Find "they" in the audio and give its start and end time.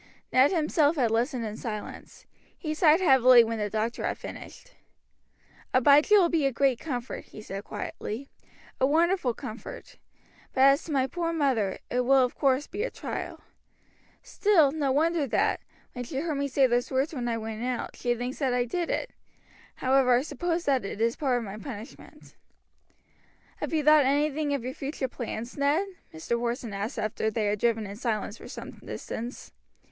27.29-27.45